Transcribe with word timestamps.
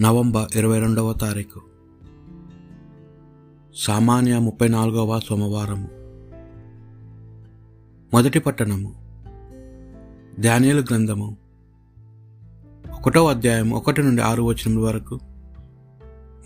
November 0.00 0.56
ఇరవై 0.56 0.80
రెండవ 0.80 1.12
తారీఖు. 1.12 1.60
సామాన్య 3.76 4.38
ముప్పై 4.38 4.68
నాలుగవ 4.68 5.20
సోమవారము. 5.20 5.88
మొదటి 8.14 8.38
పట్టణము. 8.38 8.94
ధాన్యాల 10.40 10.80
గ్రంథము. 10.80 11.36
ఒకటో 12.92 13.28
అధ్యాయం 13.28 13.70
ఒకటి 13.70 14.02
నుండి 14.02 14.22
ఆరు 14.22 14.42
వచనముల 14.42 14.84
వరకు 14.84 15.20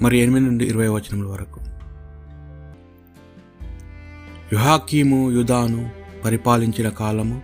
మరి 0.03 0.19
ఎనిమిది 0.19 0.47
నుండి 0.47 0.65
ఇరవై 0.65 0.89
వచనముల 0.89 1.27
వరకు. 1.27 1.61
యుహాకీము 4.53 5.33
యుధాను 5.33 5.91
పరిపాలించిన 6.25 6.89
కాలము. 6.89 7.43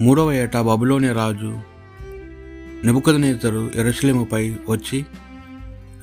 మూడవ 0.00 0.32
ఏట 0.32 0.56
బబులోని 0.56 1.12
రాజు 1.12 1.69
నెబుకదనేతరు 2.84 3.70
ఎరుసలేముపై 3.74 4.50
వచ్చి 4.50 5.06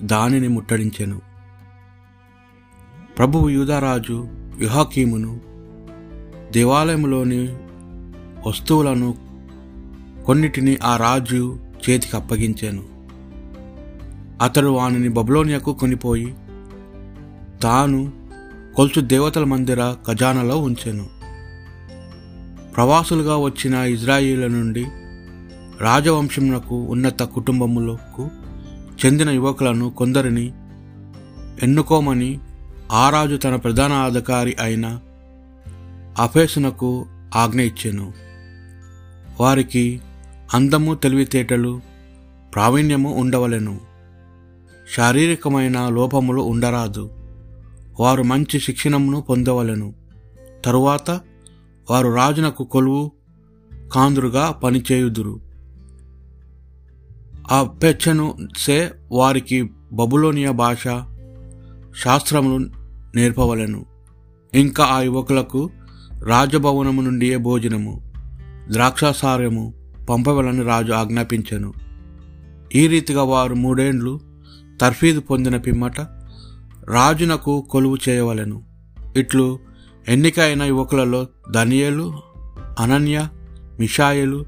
దానిని 0.01 0.47
ముట్టడించెను. 0.47 1.21
ప్రభువు 3.17 3.49
యూదారాజు 3.49 4.27
యుహాకీమును 4.61 5.41
దేవాలయంలోని 6.51 7.57
వస్తువులను 8.47 9.17
కొన్నిటిని 10.25 10.77
ఆ 10.83 10.97
రాజు 10.97 11.59
చేతికి 11.89 12.15
అప్పగించాను. 12.15 12.83
అతడు 14.43 14.67
వానిని 14.67 15.09
బబులోనియకు 15.09 15.73
కొనిపోయి 15.73 16.35
తాను 17.63 18.11
కొలుచు 18.75 19.01
దేవతల 19.01 19.43
మందిర 19.43 19.95
ఖజానాలో 20.07 20.57
ఉంచాను. 20.57 21.07
ప్రవాసులుగా 22.75 23.37
వచ్చిన 23.37 23.73
ఇజ్రాయిల 23.73 24.47
నుండి 24.47 24.85
రాజవంశమునకు 25.81 26.75
ఉన్నత 26.75 27.23
కుటుంబములకు 27.23 28.29
చెందిన 29.05 29.29
యువకులను 29.29 29.91
కొందరిని 29.91 30.45
ఎన్నుకోమని 31.63 32.39
ఆ 32.91 33.09
రాజు 33.09 33.35
తన 33.35 33.55
ప్రధాన 33.55 33.93
అధికారి 33.93 34.55
అయిన 34.61 34.99
అఫేసునకు 36.19 37.05
ఆజ్ఞ 37.35 37.61
ఇచ్చెను. 37.61 38.13
వారికి 39.39 40.01
అందము 40.53 40.95
తెలివితేటలు 40.95 41.81
ప్రావీణ్యము 42.53 43.15
ఉండవలెను. 43.15 43.81
శారీరకమైన 44.95 45.89
లోపములు 45.89 46.41
ఉండరాదు. 46.41 47.09
వారు 47.99 48.23
మంచి 48.23 48.59
శిక్షణమును 48.59 49.21
పొందవలెను. 49.21 49.93
తరువాత 50.65 51.11
వారు 51.89 52.15
రాజునకు 52.15 52.63
కొలువు 52.63 53.11
కాందురుగా 53.93 54.51
పనిచేయుదురు. 54.51 55.46
ఆ 57.51 57.63
పెచ్చను 57.63 58.37
సే 58.57 58.91
వారికి 59.11 59.69
బబులోనియా 59.93 60.51
భాష 60.51 60.83
శాస్త్రములు 62.03 62.69
నేర్పవలెను. 63.15 63.85
ఇంకా 64.53 64.83
ఆ 64.83 65.01
యువకులకు 65.01 65.69
రాజభవనము 66.23 67.01
నుండియే 67.01 67.37
భోజనము 67.37 68.13
ద్రాక్షాసార్యము 68.71 69.73
పంపవలని 70.09 70.63
రాజు 70.63 70.93
ఆజ్ఞాపించెను. 70.93 71.73
ఈ 72.75 72.87
రీతిగా 72.87 73.23
వారు 73.23 73.55
మూడేండ్లు 73.55 74.19
తర్ఫీదు 74.81 75.19
పొందిన 75.19 75.57
పిమ్మట 75.57 76.01
రాజునకు 76.89 77.67
కొలువు 77.71 77.97
చేయవలెను. 78.09 78.63
ఇట్లు 79.17 79.59
ఎన్నికైన 80.07 80.63
యువకులలో 80.63 81.27
దనియేలు 81.51 82.13
అనన్య 82.79 83.27
మిషాయలు 83.79 84.45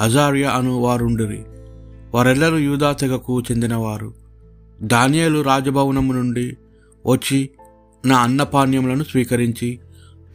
అజారియా 0.00 0.50
అను 0.50 0.78
వారుండిరి. 0.78 1.44
వారెల్లరూ 2.14 2.56
యూదా 2.56 2.92
తెగకు 2.92 3.40
చెందినవారు. 3.40 4.14
ధాన్యాలు 4.82 5.42
రాజభవనము 5.42 6.12
నుండి 6.12 6.56
వచ్చి 7.06 7.50
నా 8.04 8.16
అన్నపానీయములను 8.16 9.04
స్వీకరించి 9.04 9.78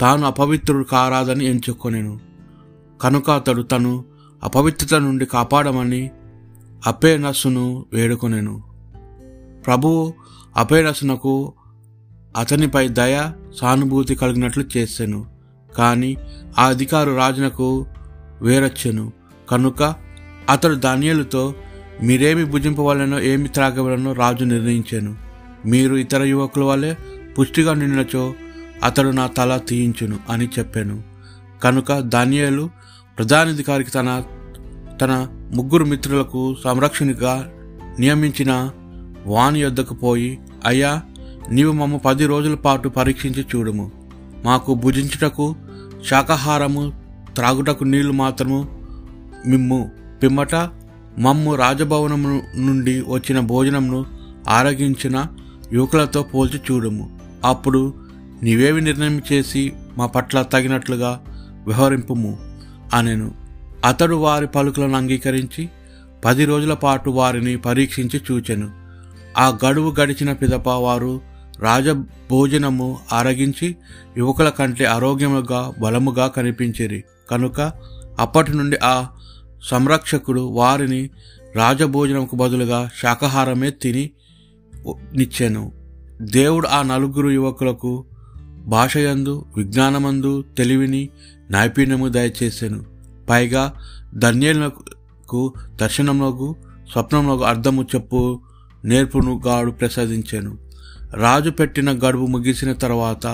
తాను 0.01 0.25
అపవిత్రుడు 0.25 0.83
కారాదని 0.83 1.45
ఎంచుకొనెను. 1.45 2.19
కనుక 3.01 3.29
అతడు 3.29 3.61
తను 3.61 4.05
అపవిత్రత 4.43 4.93
నుండి 4.93 5.25
కాపాడమని 5.25 6.11
అపేనస్సును 6.87 7.85
వేడుకొనెను. 7.93 8.63
ప్రభువు 9.65 10.13
అపేనస్సునకు 10.57 11.53
అతనిపై 12.37 12.87
దయ 12.87 13.31
సానుభూతి 13.61 14.15
కలిగినట్లు 14.15 14.65
చేసెను. 14.77 15.25
కానీ 15.77 16.17
ఆ 16.59 16.65
అధికారు 16.65 17.11
రాజునకు 17.11 17.85
వేరొచ్చెను. 18.41 19.13
కనుక 19.51 19.95
అతడు 20.49 20.75
ధాన్యాలతో 20.75 21.53
మీరేమి 22.03 22.45
భుజింపవలనో 22.45 23.19
ఏమి 23.19 23.47
త్రాగవలనో 23.47 24.13
రాజు 24.13 24.43
నిర్ణయించాను. 24.43 25.15
మీరు 25.65 25.95
ఇతర 25.95 26.23
యువకుల 26.23 26.63
వల్లే 26.63 26.97
పుష్టిగా 27.39 27.73
నిండినచో 27.73 28.33
అతడు 28.83 29.09
నా 29.09 29.27
తల 29.27 29.57
తీయించును 29.57 30.19
అని 30.29 30.49
చెప్పాను. 30.59 31.03
కనుక 31.63 31.99
ధాన్యాలు 31.99 32.69
ప్రధానాధికారికి 33.17 33.91
తన 33.91 34.23
తన 35.01 35.27
ముగ్గురు 35.53 35.85
మిత్రులకు 35.85 36.55
సంరక్షణగా 36.63 37.51
నియమించిన 37.99 38.71
వాని 39.25 39.59
యొద్దకు 39.59 39.93
పోయి 39.93 40.39
అయ్యా 40.65 41.01
నీవు 41.51 41.71
మమ్మ 41.71 41.97
పది 41.97 42.25
రోజుల 42.25 42.55
పాటు 42.55 42.89
పరీక్షించి 42.89 43.45
చూడుము. 43.55 43.91
మాకు 44.45 44.73
భుజించుటకు 44.73 45.55
శాకాహారము 46.09 46.93
త్రాగుటకు 47.35 47.83
నీళ్ళు 47.83 48.13
మాత్రము 48.13 48.87
మిమ్ము. 49.45 49.91
పిమ్మట 50.23 50.55
మమ్ము 51.17 51.55
రాజభవనము 51.55 52.43
నుండి 52.55 53.03
వచ్చిన 53.07 53.39
భోజనమును 53.39 54.05
ఆరగించిన 54.49 55.25
యువకులతో 55.73 56.23
పోల్చి 56.23 56.61
చూడము. 56.71 57.19
అప్పుడు 57.45 57.93
నీవేవి 58.43 58.81
నిర్ణయం 58.81 59.21
చేసి 59.33 59.73
మా 59.97 60.05
పట్ల 60.05 60.41
తగినట్లుగా 60.41 61.21
వ్యవహరింపుము 61.67 62.37
అనెను. 62.93 63.31
అతడు 63.85 64.15
వారి 64.15 64.47
పలుకులను 64.47 64.97
అంగీకరించి 64.97 65.69
పది 66.25 66.45
రోజుల 66.45 66.73
పాటు 66.73 67.09
వారిని 67.09 67.57
పరీక్షించి 67.57 68.21
చూచెను. 68.31 68.71
ఆ 69.37 69.57
గడువు 69.65 69.95
గడిచిన 70.01 70.33
పిదప 70.33 70.67
వారు 70.67 71.21
రాజభోజనము 71.59 72.99
ఆరగించి 73.13 73.75
యువకుల 74.17 74.49
కంటే 74.49 74.85
ఆరోగ్యముగా 74.85 75.73
బలముగా 75.81 76.27
కనిపించిరి. 76.27 77.03
కనుక 77.31 77.71
అప్పటి 78.19 78.57
నుండి 78.57 78.77
ఆ 78.83 79.05
సంరక్షకుడు 79.63 80.41
వారిని 80.41 81.09
రాజభోజనంకు 81.55 82.35
బదులుగా 82.35 82.89
శాకాహారమే 83.01 83.71
తిని 83.71 84.09
నిచ్చాను. 85.13 85.71
దేవుడు 86.21 86.67
ఆ 86.67 86.81
నలుగురు 86.81 87.29
యువకులకు 87.29 88.05
భాషయందు 88.65 89.45
విజ్ఞానమందు 89.57 90.41
తెలివిని 90.57 91.09
నైపుణ్యము 91.51 92.07
దయచేసాను. 92.07 92.85
పైగా 93.29 93.73
ధన్యులకు 94.15 95.53
దర్శనంలోకు 95.81 96.55
స్వప్నంలోకు 96.91 97.43
అర్థము 97.43 97.83
చెప్పు 97.83 98.39
నేర్పును 98.85 99.41
గాడు 99.47 99.71
ప్రసాదించాను. 99.71 100.57
రాజు 101.13 101.49
పెట్టిన 101.49 101.91
గడువు 101.91 102.27
ముగిసిన 102.27 102.73
తర్వాత 102.73 103.27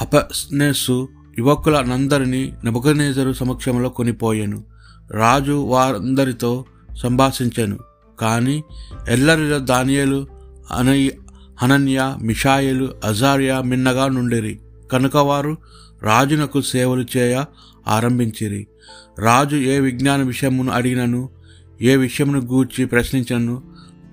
అపస్నేసు 0.00 1.08
యువకులనందరినీ 1.38 2.54
నెబుకనేజరు 2.64 3.32
సమక్షంలో 3.32 3.88
కొనిపోయాను. 3.88 4.69
రాజు 5.12 5.52
వారందరితో 5.52 6.64
సంభాషించాను. 6.96 7.78
కానీ 8.20 8.64
ఎల్లరిలో 9.08 9.58
దానియలు 9.58 10.26
అనయ్య 10.74 11.10
హనన్య 11.62 12.16
మిషాయలు 12.22 12.94
అజారియా 13.04 13.60
మిన్నగా 13.60 14.08
నుండిరి. 14.08 14.60
కనుక 14.92 15.16
వారు 15.16 15.56
రాజునకు 16.02 16.60
సేవలు 16.60 17.06
చేయ 17.16 17.44
ఆరంభించిరి. 17.88 18.66
రాజు 19.18 19.56
ఏ 19.56 19.78
విజ్ఞాన 19.78 20.22
విషయమును 20.22 20.72
అడిగినను 20.72 21.28
ఏ 21.82 21.96
విషయమును 21.96 22.40
గూర్చి 22.40 22.86
ప్రశ్నించను 22.86 23.62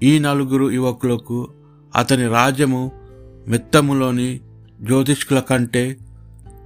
ఈ 0.04 0.20
నలుగురు 0.20 0.72
యువకులకు 0.72 1.48
అతని 1.96 2.28
రాజ్యము 2.28 2.92
మిత్తములోని 3.48 4.40
జ్యోతిష్కుల 4.82 5.40
కంటే 5.40 5.98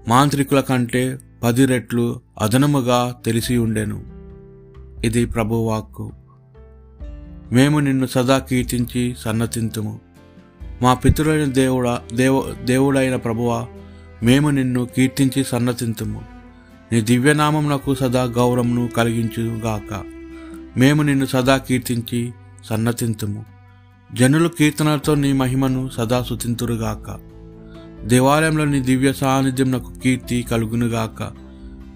మాంత్రికుల 0.07 0.59
కంటే 0.59 1.19
పది 1.43 1.65
రెట్లు 1.65 2.21
అదనముగా 2.41 3.15
తెలిసి 3.25 3.57
ఉండెను. 3.57 4.10
ఇది 5.03 5.25
ప్రభువాక్కు. 5.25 6.11
మేము 7.51 7.79
నిన్ను 7.79 8.05
సదా 8.05 8.37
కీర్తించి 8.39 9.15
సన్నతింతుము. 9.19 9.99
మా 10.81 10.93
పితృలైన 10.93 11.45
దేవుడా 11.51 12.01
దేవ 12.13 12.55
దేవుడైన 12.65 13.15
ప్రభువ 13.15 13.67
మేము 14.23 14.49
నిన్ను 14.49 14.85
కీర్తించి 14.85 15.43
సన్నతింతుము. 15.43 16.21
నీ 16.91 17.01
దివ్యనామమునకు 17.01 17.95
సదా 17.95 18.23
గౌరవమును 18.23 18.87
కలిగించుగాక 18.87 20.03
మేము 20.77 21.01
నిన్ను 21.01 21.25
సదా 21.25 21.57
కీర్తించి 21.57 22.31
సన్నతింతుము. 22.65 23.45
జనులు 24.13 24.49
కీర్తనలతో 24.49 25.15
నీ 25.15 25.33
మహిమను 25.33 25.89
సదా 25.97 26.23
సుతింతురుగాక 26.23 27.19
దేవాలయంలో 28.05 28.65
నీ 28.65 28.79
దివ్య 28.79 29.13
సాన్నిధ్యంనకు 29.13 29.93
కీర్తి 30.03 30.45
కలుగునుగాక. 30.51 31.31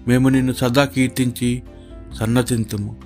మేము 0.08 0.28
నిన్ను 0.28 0.52
సదా 0.52 0.84
కీర్తించి 0.84 1.62
సన్నతింతుము 2.18 2.96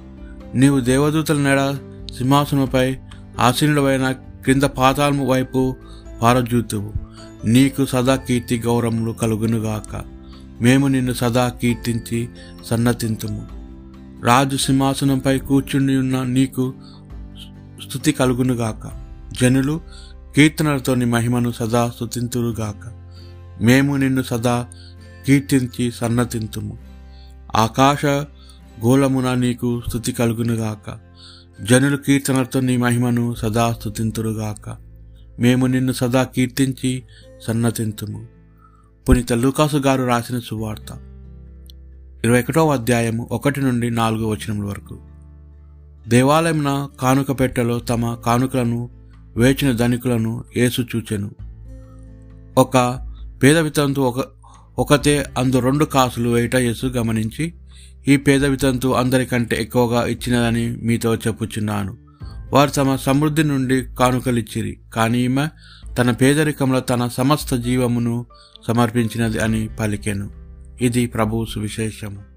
నీవు 0.54 0.80
దేవదూతల 0.80 1.36
నెడ 1.36 1.78
సింహాసనముపై 2.18 2.96
ఆసీనుడమైన 3.40 4.12
క్రింద 4.12 4.62
పాతాళము 4.62 5.30
వైపు 5.30 5.76
పారజూతువు. 6.22 6.92
నీకు 7.44 7.86
సదా 7.86 8.16
కీర్తి 8.16 8.58
గౌరవములు 8.58 9.12
కలుగునుగాక. 9.12 10.02
మేము 10.60 10.86
నిన్ను 10.86 11.12
సదా 11.12 11.48
కీర్తించి 11.48 12.28
సన్నతింతుము. 12.66 13.46
రాజు 14.24 14.56
సింహాసనంపై 14.56 15.38
కూర్చుని 15.38 15.96
ఉన్న 15.96 16.22
నీకు 16.22 16.74
స్థుతి 17.88 18.12
కలుగునుగాక. 18.12 18.90
జనులు 19.40 19.80
కీర్తనలతో 20.36 20.94
నీ 20.94 21.04
మహిమను 21.04 21.50
సదా 21.50 21.88
స్థుతింతురుగాక 21.88 22.92
మేము 23.62 23.96
నిన్ను 23.96 24.22
సదా 24.22 24.66
కీర్తించి 25.26 25.92
సన్నతింతుము. 25.92 26.78
ఆకాశ 27.56 28.24
గోళమున 28.84 29.34
నీకు 29.34 29.82
స్థుతి 29.88 30.12
కలుగునుగాక. 30.12 30.98
జనులు 31.62 31.96
కీర్తనలతో 31.96 32.60
నీ 32.60 32.76
మహిమను 32.76 33.34
సదా 33.34 33.72
స్థుతింతురుగాక 33.72 34.76
మేము 35.38 35.66
నిన్ను 35.66 35.92
సదా 35.92 36.22
కీర్తించి 36.22 37.02
సన్నతింతుము. 37.46 38.26
పునీత 39.08 39.32
లూకాసు 39.32 39.76
గారు 39.76 40.02
రాసిన 40.02 40.38
సువార్త. 40.38 40.86
ఇరవై 42.24 42.40
ఒకటో 42.40 42.70
అధ్యాయము 42.70 43.28
ఒకటి 43.32 43.60
నుండి 43.60 43.90
నాలుగు 43.90 44.26
వచనముల 44.26 44.66
వరకు. 44.66 44.98
దేవాలయమున 46.08 46.88
కానుక 47.00 47.40
పెట్టెలో 47.40 47.78
తమ 47.78 48.14
కానుకలను 48.14 48.90
వేచిన 49.36 49.72
ధనికులను 49.72 50.44
ఏసు 50.56 50.82
చూచెను. 50.82 51.30
ఒక 52.58 53.00
పేద 53.42 53.58
వితంతు 53.58 54.00
ఒక 54.00 54.39
ఒకతే 54.78 55.24
అందు 55.38 55.58
రెండు 55.58 55.84
కాసులు 55.84 56.28
వేయట 56.30 56.56
యేసు 56.56 56.86
గమనించి 56.86 57.54
ఈ 58.08 58.16
పేద 58.16 58.44
వితంతు 58.44 58.88
అందరికంటే 58.88 59.62
ఎక్కువగా 59.62 60.06
ఇచ్చినదని 60.06 60.76
మీతో 60.76 61.14
చెప్పుచున్నాను. 61.14 61.96
వారు 62.52 62.70
తమ 62.70 62.96
సమృద్ధి 62.96 63.42
నుండి 63.42 63.84
కానుకలిచ్చిరి 63.84 64.78
కానీ 64.94 65.24
ఈమె 65.24 65.46
తన 65.98 66.10
పేదరికంలో 66.10 66.80
తన 66.80 67.08
సమస్త 67.08 67.54
జీవమును 67.54 68.26
సమర్పించినది 68.68 69.38
అని 69.38 69.68
పలికెను. 69.80 70.30
ఇది 70.80 71.06
ప్రభు 71.06 71.46
సువిశేషము. 71.54 72.29